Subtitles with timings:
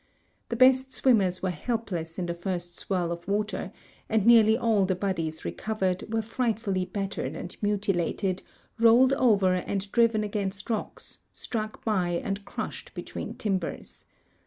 [0.49, 3.71] The best swimmers were helpless in the first swirl of water,
[4.09, 8.41] and nearl}^ all the bodies recovered were frightfull}' battered and mutilated,
[8.79, 14.07] rolled over and driven against rocks, struck b}^ and crushed between timbers.